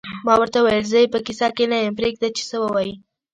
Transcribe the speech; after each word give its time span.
ما 0.25 0.33
ورته 0.39 0.57
وویل: 0.59 0.89
زه 0.91 0.97
یې 1.03 1.07
په 1.13 1.19
کیسه 1.25 1.47
کې 1.55 1.65
نه 1.71 1.77
یم، 1.79 1.93
پرېږده 1.99 2.27
چې 2.37 2.43
څه 2.49 2.57
وایې. 2.61 2.93